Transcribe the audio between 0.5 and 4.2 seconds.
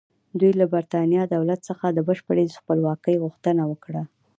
له برېټانیا دولت څخه د بشپړې خپلواکۍ غوښتنه وکړه.